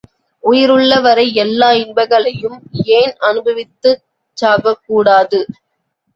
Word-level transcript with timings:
உயிருள்ள 0.43 0.93
வரை 0.99 1.25
எல்லா 1.35 1.69
இன்பங்களையும் 1.81 2.57
ஏன் 2.93 3.13
அனுபவித்துச் 3.29 4.03
சாகக்கூடாது? 4.37 5.41